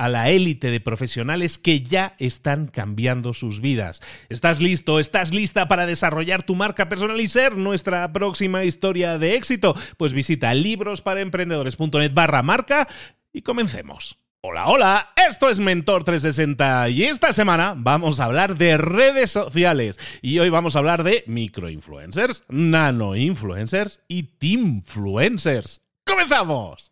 [0.00, 4.00] a la élite de profesionales que ya están cambiando sus vidas.
[4.30, 4.98] ¿Estás listo?
[4.98, 9.76] ¿Estás lista para desarrollar tu marca personal y ser nuestra próxima historia de éxito?
[9.98, 12.88] Pues visita librosparaemprendedores.net barra marca
[13.30, 14.16] y comencemos.
[14.40, 19.98] Hola, hola, esto es Mentor 360 y esta semana vamos a hablar de redes sociales
[20.22, 25.82] y hoy vamos a hablar de microinfluencers, nanoinfluencers y teamfluencers.
[26.06, 26.90] ¡Comenzamos!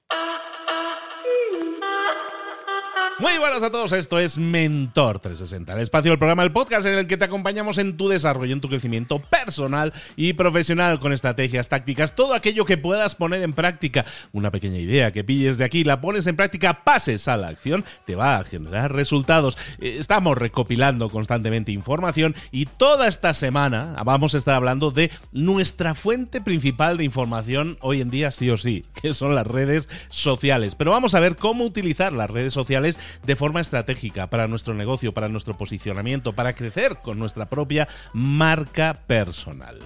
[3.21, 6.95] Muy buenas a todos, esto es Mentor 360, el espacio del programa, el podcast en
[6.95, 11.69] el que te acompañamos en tu desarrollo, en tu crecimiento personal y profesional con estrategias,
[11.69, 14.05] tácticas, todo aquello que puedas poner en práctica.
[14.31, 17.85] Una pequeña idea que pilles de aquí, la pones en práctica, pases a la acción,
[18.07, 19.59] te va a generar resultados.
[19.81, 25.97] Eh, estamos recopilando constantemente información y toda esta semana vamos a estar hablando de nuestra
[25.97, 30.77] fuente principal de información hoy en día, sí o sí, que son las redes sociales.
[30.77, 35.13] Pero vamos a ver cómo utilizar las redes sociales de forma estratégica para nuestro negocio,
[35.13, 39.79] para nuestro posicionamiento, para crecer con nuestra propia marca personal.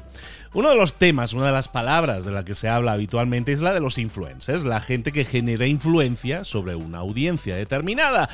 [0.54, 3.62] Uno de los temas, una de las palabras de la que se habla habitualmente es
[3.62, 8.28] la de los influencers, la gente que genera influencia sobre una audiencia determinada.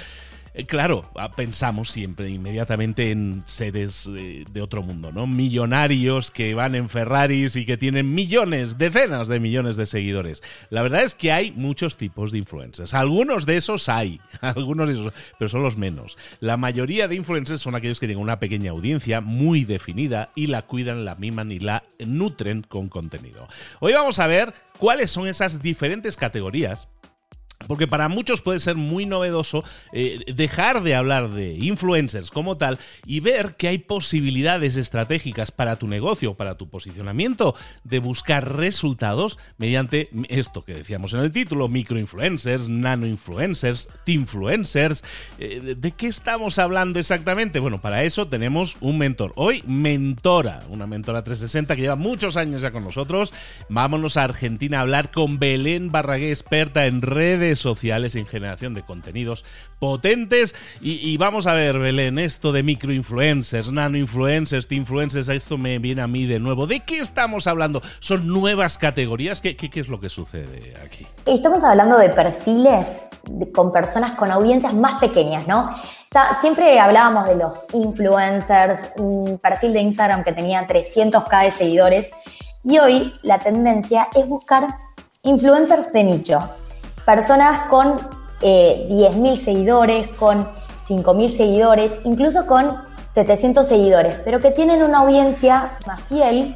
[0.54, 5.26] Eh, claro, ah, pensamos siempre inmediatamente en seres eh, de otro mundo, ¿no?
[5.26, 10.42] Millonarios que van en Ferraris y que tienen millones, decenas de millones de seguidores.
[10.70, 12.94] La verdad es que hay muchos tipos de influencers.
[12.94, 16.16] Algunos de esos hay, algunos de esos, pero son los menos.
[16.40, 20.62] La mayoría de influencers son aquellos que tienen una pequeña audiencia muy definida y la
[20.62, 23.48] cuidan, la miman y la nutren con contenido.
[23.80, 26.88] Hoy vamos a ver cuáles son esas diferentes categorías
[27.68, 29.62] porque para muchos puede ser muy novedoso
[29.92, 35.76] eh, dejar de hablar de influencers como tal y ver que hay posibilidades estratégicas para
[35.76, 41.68] tu negocio, para tu posicionamiento, de buscar resultados mediante esto que decíamos en el título,
[41.68, 45.04] microinfluencers, nanoinfluencers, teamfluencers.
[45.38, 47.60] Eh, ¿De qué estamos hablando exactamente?
[47.60, 49.32] Bueno, para eso tenemos un mentor.
[49.36, 53.34] Hoy, mentora, una mentora 360 que lleva muchos años ya con nosotros.
[53.68, 58.82] Vámonos a Argentina a hablar con Belén Barragué, experta en redes sociales en generación de
[58.82, 59.44] contenidos
[59.78, 60.54] potentes.
[60.80, 66.26] Y, vamos a ver, Belén, esto de microinfluencers, nanoinfluencers, influencers, esto me viene a mí
[66.26, 66.66] de nuevo.
[66.66, 67.82] ¿De qué estamos hablando?
[68.00, 69.40] ¿Son nuevas categorías?
[69.40, 71.06] ¿Qué, qué, es lo que sucede aquí?
[71.26, 73.06] Estamos hablando de perfiles
[73.54, 75.74] con personas con audiencias más pequeñas, ¿no?
[76.40, 82.10] siempre hablábamos de los influencers, un perfil de Instagram que tenía 300k de seguidores.
[82.64, 84.68] Y hoy la tendencia es buscar
[85.22, 86.40] influencers de nicho
[87.08, 87.96] personas con
[88.42, 90.46] eh, 10.000 seguidores, con
[90.86, 92.82] 5.000 seguidores, incluso con
[93.12, 96.54] 700 seguidores, pero que tienen una audiencia más fiel,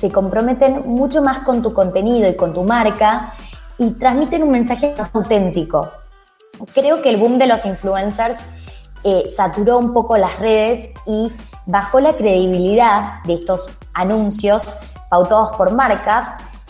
[0.00, 3.34] se comprometen mucho más con tu contenido y con tu marca
[3.76, 5.90] y transmiten un mensaje más auténtico.
[6.72, 8.40] Creo que el boom de los influencers
[9.04, 11.30] eh, saturó un poco las redes y
[11.66, 14.74] bajó la credibilidad de estos anuncios
[15.10, 16.28] pautados por marcas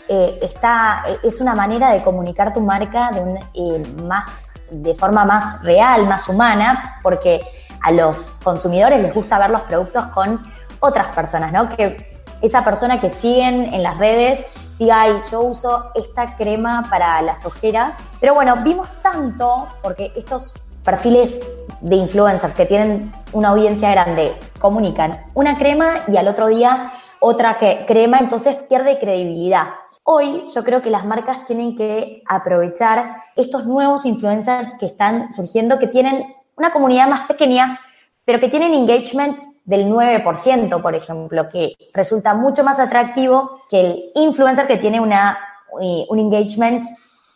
[0.09, 5.25] eh, está, eh, es una manera de comunicar tu marca de, eh, más, de forma
[5.25, 7.41] más real, más humana, porque
[7.81, 10.41] a los consumidores les gusta ver los productos con
[10.79, 11.69] otras personas, ¿no?
[11.69, 14.45] Que esa persona que siguen en las redes
[14.77, 17.95] diga, ay, yo uso esta crema para las ojeras.
[18.19, 20.51] Pero bueno, vimos tanto, porque estos
[20.83, 21.39] perfiles
[21.79, 27.57] de influencers que tienen una audiencia grande comunican una crema y al otro día otra
[27.57, 29.67] que, crema, entonces pierde credibilidad.
[30.05, 35.79] Hoy yo creo que las marcas tienen que aprovechar estos nuevos influencers que están surgiendo,
[35.79, 37.79] que tienen una comunidad más pequeña,
[38.25, 44.11] pero que tienen engagement del 9%, por ejemplo, que resulta mucho más atractivo que el
[44.15, 45.37] influencer que tiene una,
[45.81, 46.83] eh, un engagement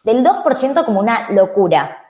[0.04, 2.07] del 2% como una locura.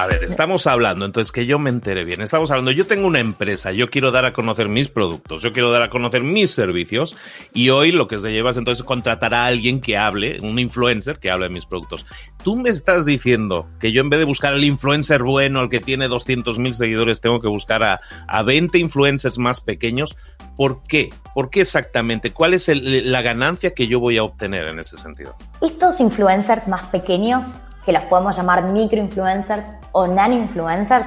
[0.00, 3.18] A ver, estamos hablando, entonces que yo me entere bien, estamos hablando, yo tengo una
[3.18, 7.14] empresa, yo quiero dar a conocer mis productos, yo quiero dar a conocer mis servicios
[7.52, 11.18] y hoy lo que se lleva es entonces contratar a alguien que hable, un influencer
[11.18, 12.06] que hable de mis productos.
[12.42, 15.80] Tú me estás diciendo que yo en vez de buscar al influencer bueno, al que
[15.80, 20.16] tiene 200.000 seguidores, tengo que buscar a, a 20 influencers más pequeños.
[20.56, 21.10] ¿Por qué?
[21.34, 22.32] ¿Por qué exactamente?
[22.32, 25.36] ¿Cuál es la ganancia que yo voy a obtener en ese sentido?
[25.60, 27.48] Estos influencers más pequeños
[27.84, 31.06] que los podemos llamar microinfluencers o nano-influencers,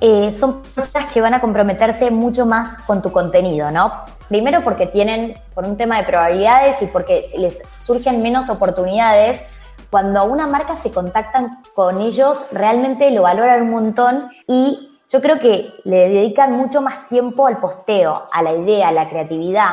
[0.00, 3.92] eh, son personas que van a comprometerse mucho más con tu contenido, ¿no?
[4.28, 9.42] Primero porque tienen, por un tema de probabilidades y porque les surgen menos oportunidades,
[9.90, 15.40] cuando una marca se contactan con ellos, realmente lo valoran un montón y yo creo
[15.40, 19.70] que le dedican mucho más tiempo al posteo, a la idea, a la creatividad.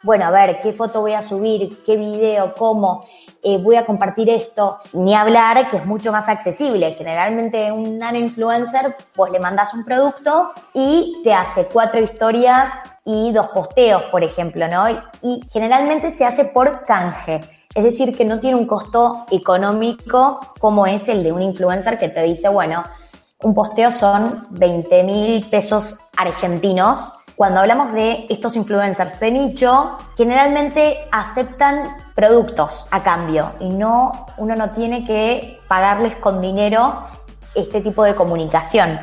[0.00, 1.82] Bueno, a ver, ¿qué foto voy a subir?
[1.84, 2.54] ¿Qué video?
[2.54, 3.04] ¿Cómo?
[3.42, 6.94] Eh, voy a compartir esto, ni hablar que es mucho más accesible.
[6.94, 12.70] Generalmente un nano influencer, pues le mandas un producto y te hace cuatro historias
[13.04, 14.88] y dos posteos, por ejemplo, ¿no?
[15.20, 17.40] Y generalmente se hace por canje.
[17.74, 22.08] Es decir, que no tiene un costo económico como es el de un influencer que
[22.08, 22.84] te dice, bueno,
[23.42, 31.06] un posteo son 20 mil pesos argentinos cuando hablamos de estos influencers de nicho, generalmente
[31.12, 37.06] aceptan productos a cambio y no, uno no tiene que pagarles con dinero
[37.54, 38.98] este tipo de comunicación.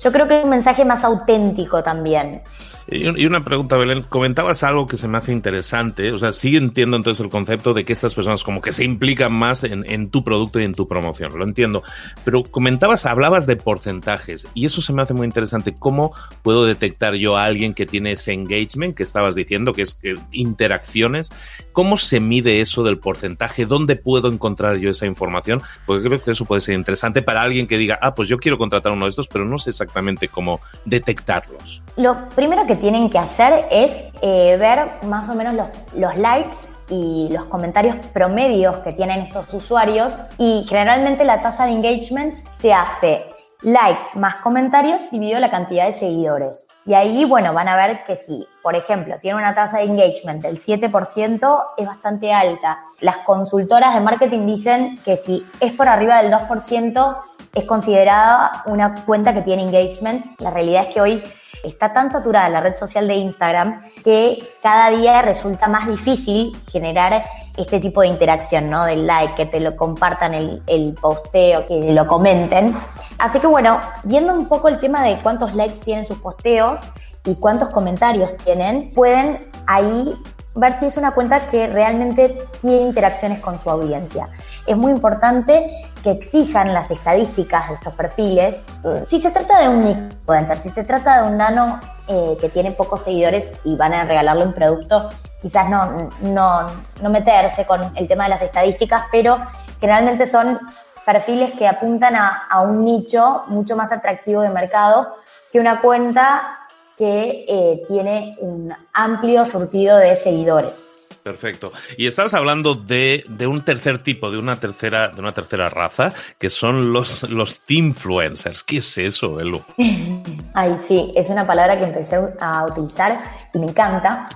[0.00, 2.42] Yo creo que es un mensaje más auténtico también.
[2.86, 4.02] Y una pregunta, Belén.
[4.02, 6.12] Comentabas algo que se me hace interesante.
[6.12, 9.32] O sea, sí entiendo entonces el concepto de que estas personas como que se implican
[9.32, 11.36] más en, tu producto y en tu promoción.
[11.38, 11.82] Lo entiendo.
[12.24, 14.46] Pero comentabas, hablabas de porcentajes.
[14.54, 15.74] Y eso se me hace muy interesante.
[15.78, 19.94] ¿Cómo puedo detectar yo a alguien que tiene ese engagement que estabas diciendo, que es
[19.94, 21.32] que interacciones?
[21.72, 23.66] ¿Cómo se mide eso del porcentaje?
[23.66, 25.62] ¿Dónde puedo encontrar yo esa información?
[25.86, 28.58] Porque creo que eso puede ser interesante para alguien que diga, ah, pues yo quiero
[28.58, 31.82] contratar uno de estos, pero no sé exactamente cómo detectarlos.
[31.96, 35.54] Lo primero que tienen que hacer es eh, ver más o menos
[35.94, 36.56] los, likes
[36.88, 42.72] y los comentarios promedios que tienen estos usuarios y generalmente la tasa de engagement se
[42.72, 43.24] hace
[43.62, 46.68] likes más comentarios dividido la cantidad de seguidores.
[46.84, 50.42] Y ahí, bueno, van a ver que si, por ejemplo, tiene una tasa de engagement
[50.42, 52.78] del 7%, es bastante alta.
[53.00, 57.16] Las consultoras de marketing dicen que si es por arriba del 2%,
[57.54, 60.26] es considerada una cuenta que tiene engagement.
[60.40, 61.22] La realidad es que hoy
[61.62, 67.24] está tan saturada la red social de Instagram que cada día resulta más difícil generar
[67.56, 68.84] este tipo de interacción, ¿no?
[68.84, 72.74] Del like, que te lo compartan el, el posteo, que lo comenten.
[73.18, 76.80] Así que bueno, viendo un poco el tema de cuántos likes tienen sus posteos
[77.24, 80.14] y cuántos comentarios tienen, pueden ahí
[80.54, 84.28] ver si es una cuenta que realmente tiene interacciones con su audiencia.
[84.66, 85.70] Es muy importante
[86.02, 88.60] que exijan las estadísticas de estos perfiles.
[89.06, 92.70] Si se trata de un influencer, si se trata de un nano eh, que tiene
[92.70, 95.10] pocos seguidores y van a regalarle un producto,
[95.42, 96.66] quizás no, no,
[97.02, 99.38] no meterse con el tema de las estadísticas, pero
[99.80, 100.60] generalmente son
[101.04, 105.14] perfiles que apuntan a, a un nicho mucho más atractivo de mercado
[105.50, 106.63] que una cuenta
[106.96, 110.88] que eh, tiene un amplio surtido de seguidores.
[111.24, 111.72] Perfecto.
[111.96, 116.50] Y estás hablando de, un tercer tipo, de una tercera, de una tercera raza, que
[116.50, 118.62] son los, los influencers.
[118.62, 119.62] ¿Qué es eso, Elu?
[120.54, 123.18] Ay, sí, es una palabra que empecé a utilizar
[123.54, 124.28] y me encanta.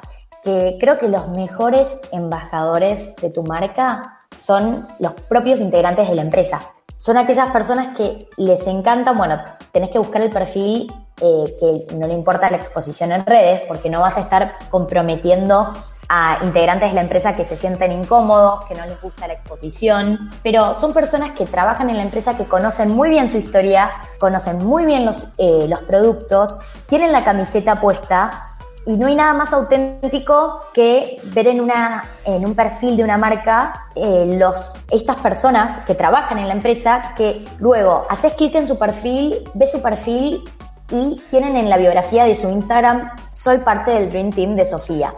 [0.43, 6.23] Que creo que los mejores embajadores de tu marca son los propios integrantes de la
[6.23, 6.73] empresa.
[6.97, 9.38] Son aquellas personas que les encantan, bueno,
[9.73, 13.90] tenés que buscar el perfil eh, que no le importa la exposición en redes, porque
[13.90, 15.72] no vas a estar comprometiendo
[16.08, 20.30] a integrantes de la empresa que se sienten incómodos, que no les gusta la exposición,
[20.42, 24.64] pero son personas que trabajan en la empresa que conocen muy bien su historia, conocen
[24.64, 26.56] muy bien los, eh, los productos,
[26.87, 28.44] tienen la camiseta puesta
[28.87, 33.18] y no hay nada más auténtico que ver en, una, en un perfil de una
[33.18, 38.66] marca eh, los, estas personas que trabajan en la empresa que luego haces clic en
[38.66, 40.42] su perfil, ves su perfil
[40.90, 45.12] y tienen en la biografía de su Instagram, soy parte del Dream Team de Sofía.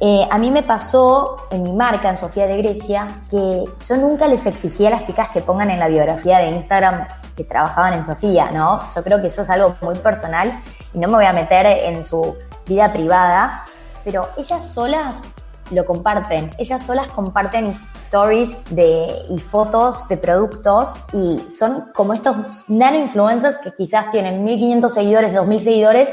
[0.00, 4.28] Eh, a mí me pasó en mi marca, en Sofía de Grecia, que yo nunca
[4.28, 8.04] les exigía a las chicas que pongan en la biografía de Instagram que trabajaban en
[8.04, 8.80] Sofía, ¿no?
[8.94, 10.52] Yo creo que eso es algo muy personal
[10.94, 12.36] y no me voy a meter en su
[12.66, 13.64] vida privada,
[14.04, 15.22] pero ellas solas
[15.70, 16.50] lo comparten.
[16.58, 23.58] Ellas solas comparten stories de, y fotos de productos y son como estos nano influencers
[23.58, 26.12] que quizás tienen 1500 seguidores, 2000 seguidores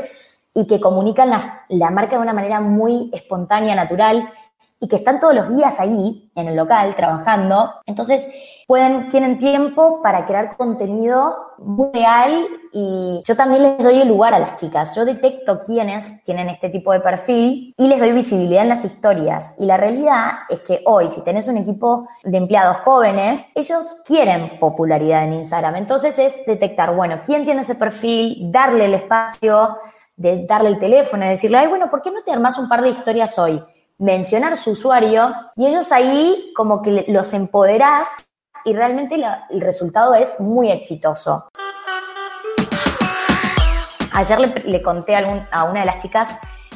[0.54, 4.30] y que comunican la, la marca de una manera muy espontánea, natural
[4.80, 7.74] y que están todos los días ahí en el local trabajando.
[7.86, 8.28] Entonces,
[8.68, 14.34] pueden, tienen tiempo para crear contenido muy real y yo también les doy el lugar
[14.34, 14.96] a las chicas.
[14.96, 19.56] Yo detecto quiénes tienen este tipo de perfil y les doy visibilidad en las historias.
[19.58, 24.60] Y la realidad es que hoy, si tenés un equipo de empleados jóvenes, ellos quieren
[24.60, 25.76] popularidad en Instagram.
[25.76, 29.78] Entonces es detectar, bueno, quién tiene ese perfil, darle el espacio,
[30.18, 32.82] de darle el teléfono y decirle, ay, bueno, ¿por qué no te armás un par
[32.82, 33.64] de historias hoy?
[33.98, 38.28] mencionar su usuario y ellos ahí como que los empoderás
[38.64, 41.46] y realmente el resultado es muy exitoso.
[44.14, 45.16] Ayer le, conté
[45.52, 46.30] a, una de las chicas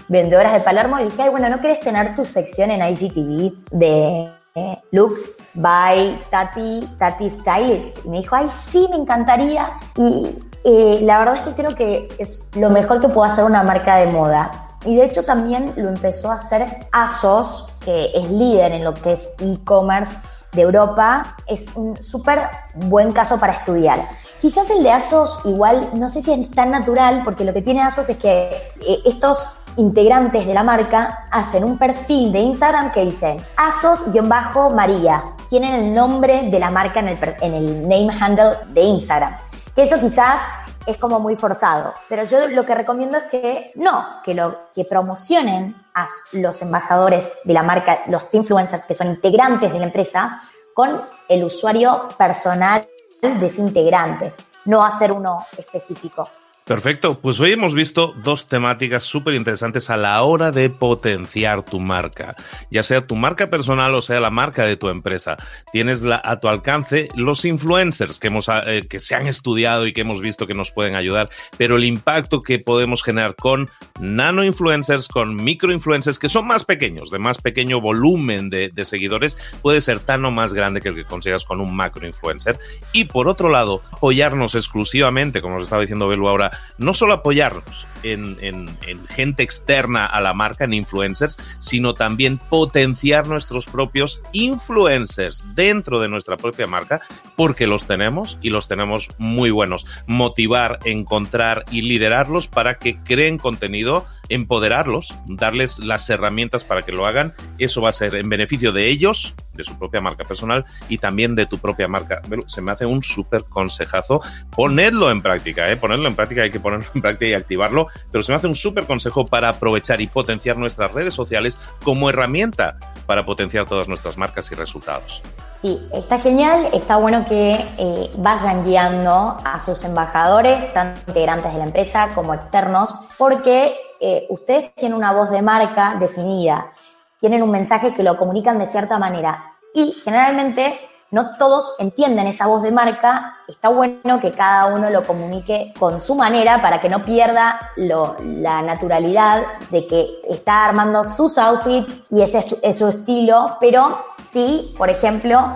[0.10, 4.30] vendedoras de Palermo le dije, ay, bueno, ¿no querés tener tu sección en IGTV de
[4.56, 8.06] eh, looks by Tati, Tati Stylist?
[8.06, 9.70] Y me dijo, ay, sí, me encantaría.
[9.96, 13.64] Y eh, la verdad es que creo que es lo mejor que puede hacer una
[13.64, 18.72] marca de moda y de hecho también lo empezó a hacer ASOS, que es líder
[18.72, 20.16] en lo que es e-commerce
[20.52, 21.36] de Europa.
[21.48, 22.42] Es un súper
[22.74, 24.08] buen caso para estudiar.
[24.42, 27.82] Quizás el de ASOS igual, no sé si es tan natural, porque lo que tiene
[27.82, 28.50] ASOS es que
[28.82, 35.24] eh, estos integrantes de la marca hacen un perfil de Instagram que dice ASOS-María.
[35.50, 39.36] Tienen el nombre de la marca en el, en el name handle de Instagram.
[39.76, 40.42] Que eso quizás
[40.90, 41.94] es como muy forzado.
[42.08, 47.34] Pero yo lo que recomiendo es que no, que, lo, que promocionen a los embajadores
[47.44, 50.44] de la marca, los influencers que son integrantes de la empresa,
[50.74, 52.88] con el usuario personal
[53.22, 54.34] de ese integrante,
[54.66, 56.28] no hacer uno específico.
[56.70, 61.80] Perfecto, pues hoy hemos visto dos temáticas súper interesantes a la hora de potenciar tu
[61.80, 62.36] marca,
[62.70, 65.36] ya sea tu marca personal o sea la marca de tu empresa.
[65.72, 70.02] Tienes a tu alcance los influencers que, hemos, eh, que se han estudiado y que
[70.02, 73.68] hemos visto que nos pueden ayudar, pero el impacto que podemos generar con
[74.00, 78.86] nano influencers, con micro influencers que son más pequeños, de más pequeño volumen de, de
[78.86, 82.60] seguidores, puede ser tan o más grande que el que consigas con un macro influencer.
[82.94, 87.88] Y por otro lado, apoyarnos exclusivamente, como nos estaba diciendo Belu ahora, no solo apoyarnos
[88.04, 88.70] en,
[89.10, 96.08] gente externa a la marca, en influencers, sino también potenciar nuestros propios influencers dentro de
[96.08, 97.02] nuestra propia marca,
[97.36, 99.86] porque los tenemos y los tenemos muy buenos.
[100.08, 107.06] Motivar, encontrar y liderarlos para que creen contenido empoderarlos, darles las herramientas para que lo
[107.06, 107.34] hagan.
[107.58, 111.36] Eso va a ser en beneficio de ellos, de su propia marca personal y también
[111.36, 112.22] de tu propia marca.
[112.48, 114.22] Se me hace un súper consejazo.
[114.56, 115.78] Ponerlo en práctica, ¿eh?
[115.78, 118.56] ponerlo en práctica, hay que ponerlo en práctica y activarlo, pero se me hace un
[118.56, 124.18] súper consejo para aprovechar y potenciar nuestras redes sociales como herramienta para potenciar todas nuestras
[124.18, 125.22] marcas y resultados.
[125.60, 131.60] Sí, está genial, está bueno que eh, vayan guiando a sus embajadores, tanto integrantes de
[131.60, 136.72] la empresa como externos, porque eh, ustedes tienen una voz de marca definida,
[137.20, 140.80] tienen un mensaje que lo comunican de cierta manera y generalmente
[141.12, 143.38] no todos entienden esa voz de marca.
[143.48, 148.62] Está bueno que cada uno lo comunique con su manera para que no pierda la
[148.62, 154.90] naturalidad de que está armando sus outfits y ese es su estilo, pero sí, por
[154.90, 155.56] ejemplo,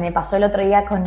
[0.00, 1.04] me pasó el otro día con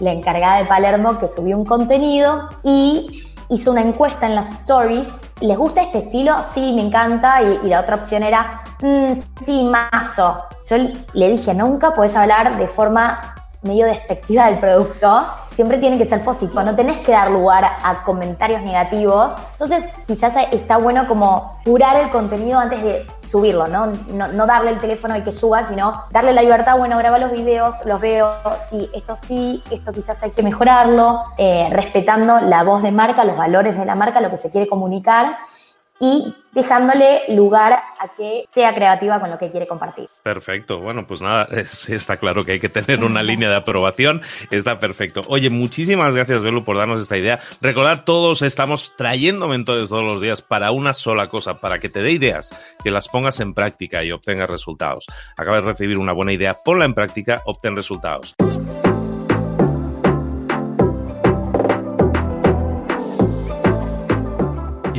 [0.00, 5.22] la encargada de Palermo que subió un contenido y hizo una encuesta en las stories.
[5.40, 6.36] ¿Les gusta este estilo?
[6.52, 7.42] Sí, me encanta.
[7.42, 9.12] Y, la otra opción era, mm,
[9.44, 10.44] sí, mazo.
[10.68, 10.76] Yo
[11.14, 16.22] le dije, nunca puedes hablar de forma medio despectiva del producto, siempre tiene que ser
[16.22, 19.36] positivo, no tenés que dar lugar a comentarios negativos.
[19.52, 23.86] Entonces, quizás está bueno como curar el contenido antes de subirlo, ¿no?
[23.86, 27.84] No, darle el teléfono y que suba, sino darle la libertad, bueno, graba los videos,
[27.84, 28.34] los veo,
[28.68, 33.36] sí, esto sí, esto quizás hay que mejorarlo, eh, respetando la voz de marca, los
[33.36, 35.36] valores de la marca, lo que se quiere comunicar
[36.02, 40.08] y dejándole lugar a que sea creativa con lo que quiere compartir.
[40.24, 40.80] Perfecto.
[40.80, 41.48] Bueno, pues nada,
[41.88, 44.20] está claro que hay que tener una línea de aprobación.
[44.50, 45.22] Está perfecto.
[45.28, 47.38] Oye, muchísimas gracias, Belu, por darnos esta idea.
[47.60, 52.02] Recordad, todos estamos trayendo mentores todos los días para una sola cosa, para que te
[52.02, 52.50] dé ideas,
[52.82, 55.06] que las pongas en práctica y obtengas resultados.
[55.36, 58.34] Acabas de recibir una buena idea, ponla en práctica, obtén resultados.